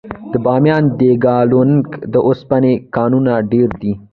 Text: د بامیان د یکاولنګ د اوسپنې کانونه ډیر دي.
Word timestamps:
د 0.31 0.33
بامیان 0.45 0.83
د 0.97 0.99
یکاولنګ 1.11 1.81
د 2.13 2.15
اوسپنې 2.27 2.73
کانونه 2.95 3.33
ډیر 3.51 3.69
دي. 3.81 3.93